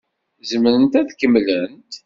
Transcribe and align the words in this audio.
Zemrent 0.49 0.99
ad 0.99 1.09
kemmlent? 1.19 1.91